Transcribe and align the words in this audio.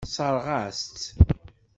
Tessṛeɣ-as-tt. 0.05 1.01